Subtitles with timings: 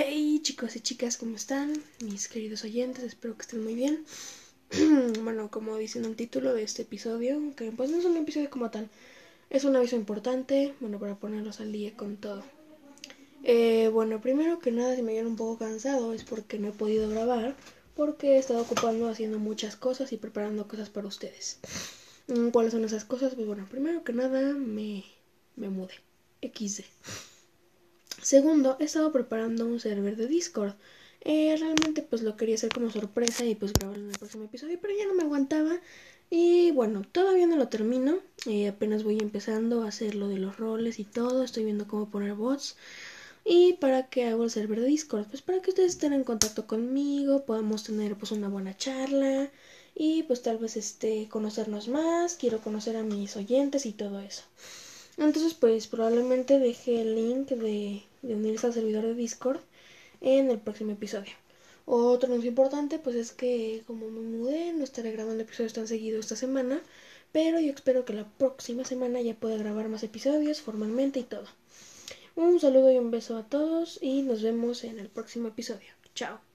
[0.00, 1.72] Hey chicos y chicas, ¿cómo están?
[2.04, 4.04] Mis queridos oyentes, espero que estén muy bien.
[5.24, 8.48] bueno, como dice en el título de este episodio, que pues no es un episodio
[8.48, 8.88] como tal,
[9.50, 12.44] es un aviso importante, bueno, para ponerlos al día con todo.
[13.42, 16.72] Eh, bueno, primero que nada, si me vieron un poco cansado es porque no he
[16.72, 17.56] podido grabar,
[17.96, 21.58] porque he estado ocupando haciendo muchas cosas y preparando cosas para ustedes.
[22.28, 23.34] Mm, ¿Cuáles son esas cosas?
[23.34, 25.04] Pues bueno, primero que nada me,
[25.56, 25.94] me mudé.
[26.40, 26.84] XD.
[28.34, 30.74] Segundo, he estado preparando un server de Discord.
[31.22, 34.78] Eh, realmente pues lo quería hacer como sorpresa y pues grabarlo en el próximo episodio,
[34.82, 35.80] pero ya no me aguantaba.
[36.28, 38.18] Y bueno, todavía no lo termino.
[38.44, 41.42] Eh, apenas voy empezando a hacer lo de los roles y todo.
[41.42, 42.76] Estoy viendo cómo poner bots.
[43.46, 45.26] ¿Y para qué hago el server de Discord?
[45.28, 49.50] Pues para que ustedes estén en contacto conmigo, podamos tener pues una buena charla
[49.94, 54.42] y pues tal vez este conocernos más, quiero conocer a mis oyentes y todo eso.
[55.18, 59.60] Entonces, pues probablemente deje el link de, unirse al servidor de Discord
[60.20, 61.32] en el próximo episodio.
[61.86, 66.20] Otro anuncio importante, pues es que como me mudé, no estaré grabando episodios tan seguidos
[66.20, 66.80] esta semana,
[67.32, 71.46] pero yo espero que la próxima semana ya pueda grabar más episodios formalmente y todo.
[72.36, 75.88] Un saludo y un beso a todos y nos vemos en el próximo episodio.
[76.14, 76.47] Chao.